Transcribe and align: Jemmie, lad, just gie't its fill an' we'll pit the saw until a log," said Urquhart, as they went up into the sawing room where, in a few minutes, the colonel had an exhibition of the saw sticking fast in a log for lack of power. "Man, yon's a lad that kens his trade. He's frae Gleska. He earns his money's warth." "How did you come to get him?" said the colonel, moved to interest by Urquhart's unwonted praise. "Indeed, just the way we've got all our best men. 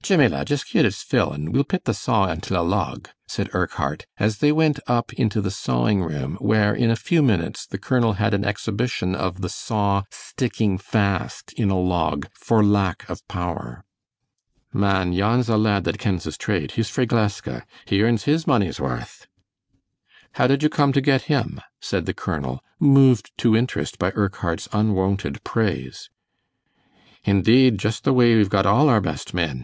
Jemmie, 0.00 0.28
lad, 0.28 0.46
just 0.46 0.68
gie't 0.70 0.86
its 0.86 1.02
fill 1.02 1.32
an' 1.34 1.50
we'll 1.50 1.64
pit 1.64 1.86
the 1.86 1.92
saw 1.92 2.28
until 2.28 2.56
a 2.56 2.62
log," 2.62 3.08
said 3.26 3.50
Urquhart, 3.52 4.06
as 4.16 4.38
they 4.38 4.52
went 4.52 4.78
up 4.86 5.12
into 5.14 5.40
the 5.40 5.50
sawing 5.50 6.04
room 6.04 6.36
where, 6.36 6.72
in 6.72 6.88
a 6.88 6.94
few 6.94 7.20
minutes, 7.20 7.66
the 7.66 7.78
colonel 7.78 8.12
had 8.12 8.32
an 8.32 8.44
exhibition 8.44 9.16
of 9.16 9.40
the 9.40 9.48
saw 9.48 10.04
sticking 10.08 10.78
fast 10.78 11.52
in 11.54 11.68
a 11.68 11.76
log 11.80 12.28
for 12.32 12.62
lack 12.64 13.10
of 13.10 13.26
power. 13.26 13.82
"Man, 14.72 15.12
yon's 15.12 15.48
a 15.48 15.56
lad 15.56 15.82
that 15.82 15.98
kens 15.98 16.22
his 16.22 16.38
trade. 16.38 16.70
He's 16.78 16.88
frae 16.88 17.04
Gleska. 17.06 17.64
He 17.84 18.02
earns 18.04 18.22
his 18.22 18.46
money's 18.46 18.78
warth." 18.78 19.26
"How 20.34 20.46
did 20.46 20.62
you 20.62 20.68
come 20.68 20.92
to 20.92 21.00
get 21.00 21.22
him?" 21.22 21.60
said 21.80 22.06
the 22.06 22.14
colonel, 22.14 22.62
moved 22.78 23.32
to 23.38 23.56
interest 23.56 23.98
by 23.98 24.12
Urquhart's 24.14 24.68
unwonted 24.72 25.42
praise. 25.42 26.08
"Indeed, 27.24 27.78
just 27.78 28.04
the 28.04 28.12
way 28.12 28.36
we've 28.36 28.48
got 28.48 28.64
all 28.64 28.88
our 28.88 29.00
best 29.00 29.34
men. 29.34 29.60